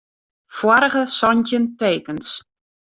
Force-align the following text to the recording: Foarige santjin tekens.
Foarige 0.59 1.03
santjin 1.17 1.65
tekens. 1.79 2.27